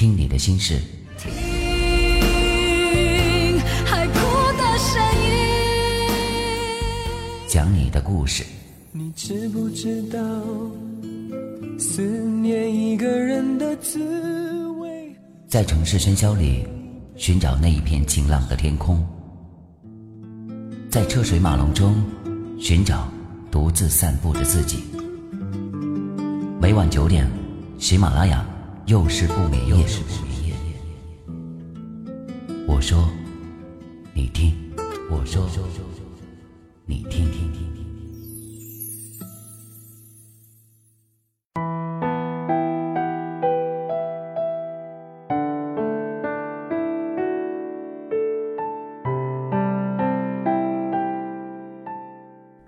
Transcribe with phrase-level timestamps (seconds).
[0.00, 0.80] 听你的心事。
[1.18, 1.30] 听
[3.84, 4.14] 海哭
[4.56, 5.28] 的声音。
[7.46, 8.42] 讲你的故事。
[8.92, 10.18] 你知不知道
[11.78, 15.14] 思念一个人的滋味？
[15.46, 16.66] 在城市喧嚣里
[17.16, 19.06] 寻找那一片晴朗的天空，
[20.88, 22.02] 在车水马龙中
[22.58, 23.06] 寻找
[23.50, 24.78] 独自散步的自己。
[26.58, 27.30] 每晚九点，
[27.76, 28.42] 喜马拉雅
[28.90, 29.86] 又是不眠夜。
[32.66, 33.08] 我说，
[34.12, 34.52] 你听；
[35.08, 35.48] 我说，
[36.86, 37.30] 你听。
[37.30, 37.48] 听。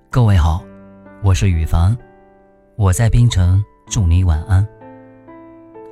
[0.08, 0.62] 各位好，
[1.24, 1.98] 我是雨凡，
[2.76, 3.60] 我在槟城，
[3.90, 4.64] 祝你晚安。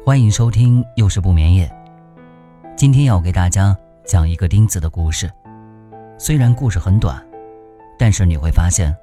[0.03, 1.71] 欢迎收听又是不眠夜。
[2.75, 5.31] 今天要给大家讲一个钉子的故事，
[6.19, 7.23] 虽然故事很短，
[7.99, 8.97] 但是你会发现，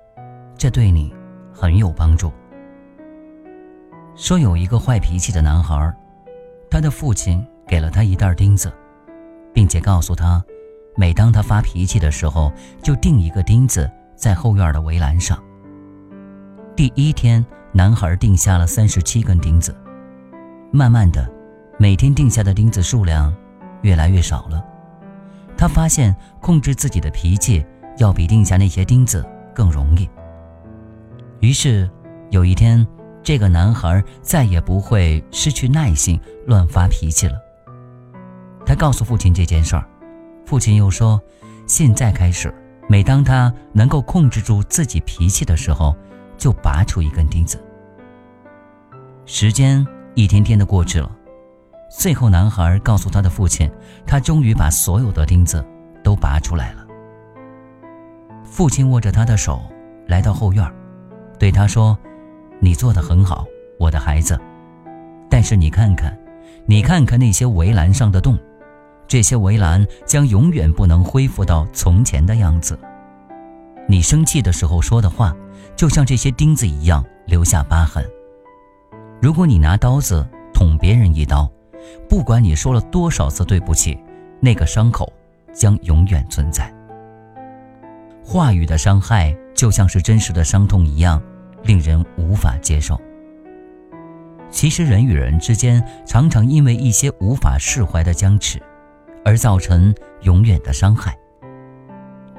[0.58, 1.14] 这对你
[1.54, 2.34] 很有帮助。
[4.16, 5.94] 说有一个坏脾气的男孩，
[6.68, 8.74] 他的父亲给了他一袋钉子，
[9.54, 10.44] 并且告诉他，
[10.96, 12.52] 每当他发脾气的时候，
[12.82, 13.90] 就钉一个钉子。
[14.16, 15.38] 在后院的围栏上。
[16.76, 19.76] 第一天，男孩定下了三十七根钉子。
[20.72, 21.30] 慢慢的，
[21.78, 23.34] 每天定下的钉子数量
[23.82, 24.64] 越来越少了。
[25.58, 27.66] 他发现控制自己的脾气
[27.98, 30.08] 要比定下那些钉子更容易。
[31.40, 31.90] 于是，
[32.30, 32.86] 有一天，
[33.24, 37.36] 这个男孩再也不会失去耐性乱发脾气了。
[38.66, 39.88] 他告诉父亲这件事儿，
[40.46, 41.20] 父亲又说
[41.66, 42.54] ：“现在开始。”
[42.90, 45.94] 每当他能够控制住自己脾气的时候，
[46.38, 47.62] 就拔出一根钉子。
[49.26, 49.86] 时间
[50.18, 51.12] 一天天的过去了，
[51.92, 53.70] 最后男孩告诉他的父亲，
[54.04, 55.64] 他终于把所有的钉子
[56.04, 56.84] 都拔出来了。
[58.44, 59.62] 父亲握着他的手
[60.08, 60.68] 来到后院，
[61.38, 61.96] 对他说
[62.60, 63.46] ：“你做的很好，
[63.78, 64.36] 我的孩子。
[65.30, 66.18] 但是你看看，
[66.66, 68.36] 你看看那些围栏上的洞。”
[69.08, 72.78] 这些围栏将永远不能恢复到从前的样子。
[73.88, 75.32] 你生气的时候说的话，
[75.76, 78.04] 就像这些钉子一样留下疤痕。
[79.22, 81.50] 如果你拿刀子捅别人一刀，
[82.08, 83.98] 不管你说了多少次对不起，
[84.40, 85.12] 那个伤口
[85.54, 86.74] 将永远存在。
[88.24, 91.22] 话语的伤害就像是真实的伤痛一样，
[91.64, 93.00] 令人无法接受。
[94.50, 98.62] 其实人与人之间常常因为一些无法释怀的僵持。
[99.26, 101.14] 而造成永远的伤害。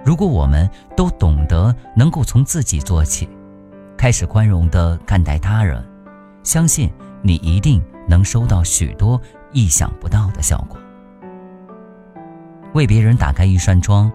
[0.03, 0.67] 如果我们
[0.97, 3.29] 都懂得能够从自己做起，
[3.95, 5.85] 开始宽容地看待他人，
[6.49, 7.79] 相信你一定
[8.09, 9.21] 能收到许多
[9.53, 10.79] 意想不到的效果。
[12.73, 14.11] 为别人打开一扇窗，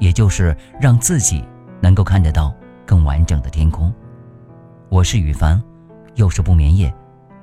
[0.00, 1.44] 也就是让自己
[1.80, 2.52] 能够看得到
[2.84, 3.94] 更完整的天空。
[4.88, 5.62] 我是雨凡，
[6.16, 6.92] 又是不眠夜，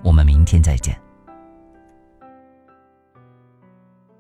[0.04, 0.94] 我们明天再见。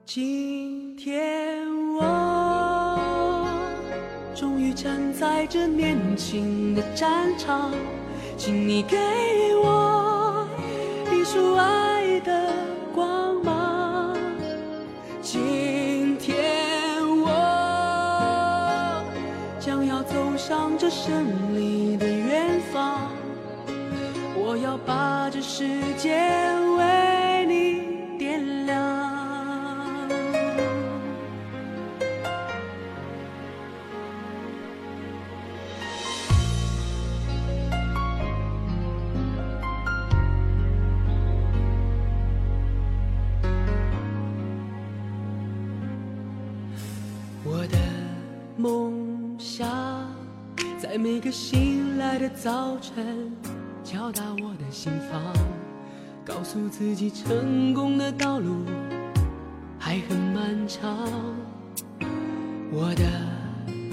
[0.05, 1.67] 今天
[1.99, 2.97] 我
[4.33, 7.69] 终于站在这年轻的战场，
[8.38, 8.97] 请你给
[9.63, 10.47] 我
[11.12, 12.53] 一束爱的
[12.94, 14.16] 光芒。
[15.22, 17.29] 今天我
[19.59, 23.09] 将要走向这胜利的远方，
[24.35, 26.13] 我要把这世界
[26.78, 27.14] 为。
[48.65, 48.91] 梦
[49.37, 49.67] 想
[50.79, 53.31] 在每个醒来的早晨
[53.83, 55.21] 敲打我的心房，
[56.25, 58.63] 告诉自己成功的道路
[59.77, 60.97] 还很漫长。
[62.71, 63.03] 我的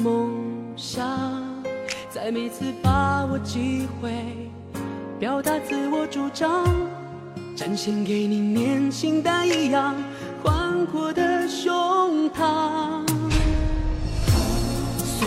[0.03, 0.33] 梦
[0.75, 1.07] 想
[2.09, 4.11] 在每次把握机会
[5.21, 6.65] 表达自我主张，
[7.55, 9.95] 展现给你年轻但一样
[10.43, 13.12] 宽阔的胸膛。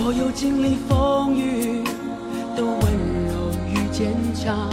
[0.05, 1.83] 所有经历风雨
[2.55, 2.79] 的温
[3.25, 4.69] 柔与坚强，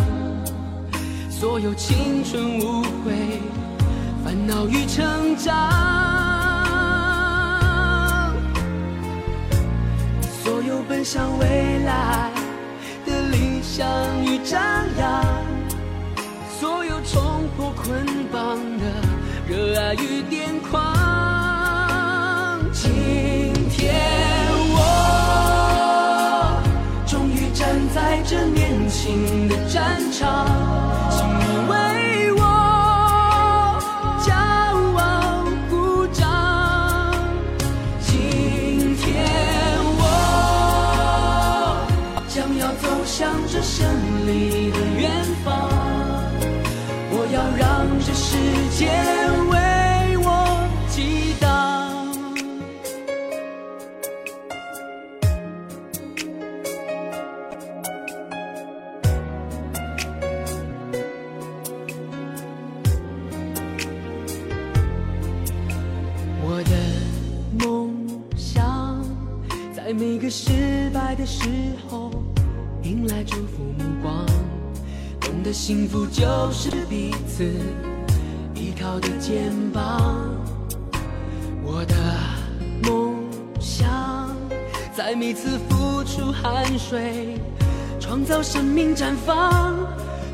[1.31, 3.41] 所有青春无悔、
[4.23, 5.55] 烦恼与成长，
[10.45, 12.31] 所有奔向未来
[13.07, 13.89] 的理想
[14.23, 14.61] 与张
[14.99, 15.25] 扬，
[16.61, 18.85] 所有冲破捆绑的
[19.49, 19.81] 热。
[19.81, 20.21] 爱与
[27.95, 30.47] 在这年轻的战场，
[31.11, 31.73] 请你为
[32.33, 32.41] 我
[34.25, 34.33] 骄
[34.97, 35.01] 傲
[35.69, 36.25] 鼓掌。
[38.01, 39.05] 今天
[39.99, 40.03] 我
[42.29, 43.87] 将要走向这胜
[44.27, 45.11] 利的远
[45.45, 45.69] 方。
[47.15, 48.39] 我要让这世
[48.79, 48.89] 界
[70.33, 71.47] 失败的时
[71.87, 72.11] 候，
[72.83, 74.25] 迎来祝福目光。
[75.21, 77.45] 懂得幸福就是彼此
[78.55, 80.25] 依靠的肩膀。
[81.63, 81.95] 我的
[82.83, 83.15] 梦
[83.61, 84.35] 想，
[84.97, 87.39] 在每次付出汗水，
[88.01, 89.77] 创造生命绽放，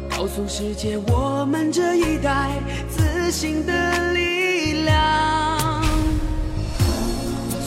[0.08, 2.52] 告诉世界我们这一代
[2.88, 5.82] 自信的力量。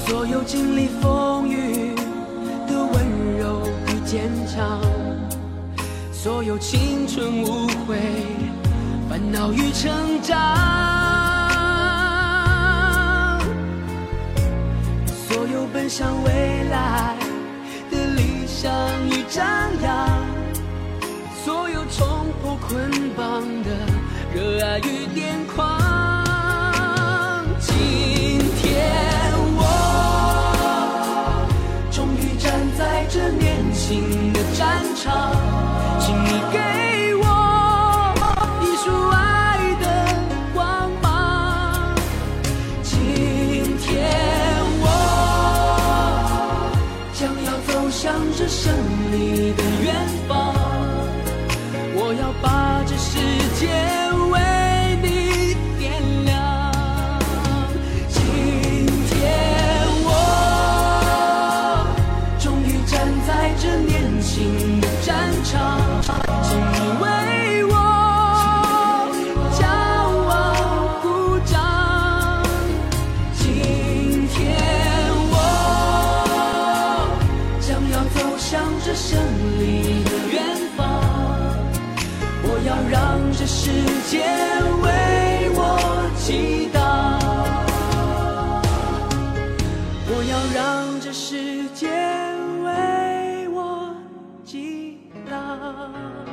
[0.07, 1.70] 所有经历风雨
[4.11, 4.81] 坚强。
[6.11, 7.95] 所有青春无悔，
[9.09, 10.35] 烦恼与成长，
[15.07, 16.29] 所有奔向未
[16.69, 17.15] 来
[17.89, 18.69] 的理想
[19.07, 19.47] 与张
[19.81, 20.09] 扬，
[21.45, 23.69] 所有冲破捆绑的
[24.35, 25.79] 热爱与癫狂。
[33.91, 35.35] 新的战场
[35.99, 37.25] 请你给我
[38.61, 39.85] 一束爱的
[40.53, 41.93] 光芒。
[42.81, 42.95] 今
[43.79, 44.09] 天
[44.79, 44.85] 我
[47.11, 48.73] 将要走向这胜
[49.11, 49.93] 利的远
[50.25, 50.55] 方
[51.93, 53.19] 我要把这世
[53.59, 53.67] 界
[54.31, 54.50] 为
[82.71, 83.69] 我要让这世
[84.09, 84.23] 界
[84.81, 85.59] 为我
[86.17, 86.79] 祈祷，
[90.07, 91.89] 我要让这世界
[92.63, 93.93] 为我
[94.45, 94.97] 祈
[95.29, 96.30] 祷。